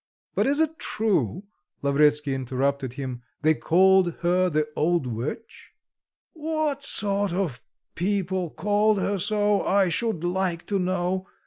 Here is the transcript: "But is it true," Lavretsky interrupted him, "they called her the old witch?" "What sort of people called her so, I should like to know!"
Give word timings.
"But 0.33 0.47
is 0.47 0.59
it 0.59 0.79
true," 0.79 1.43
Lavretsky 1.83 2.33
interrupted 2.33 2.93
him, 2.93 3.21
"they 3.43 3.53
called 3.53 4.15
her 4.21 4.49
the 4.49 4.67
old 4.75 5.05
witch?" 5.05 5.73
"What 6.33 6.81
sort 6.83 7.31
of 7.33 7.61
people 7.93 8.49
called 8.49 8.97
her 8.97 9.19
so, 9.19 9.61
I 9.63 9.89
should 9.89 10.23
like 10.23 10.65
to 10.65 10.79
know!" 10.79 11.27